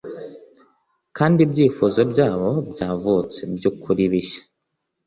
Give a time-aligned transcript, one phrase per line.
[1.17, 4.41] kandi ibyifuzo byabo byavutse, byukuri, bishya